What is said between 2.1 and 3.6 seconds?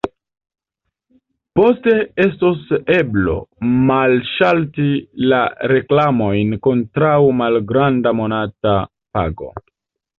estos eblo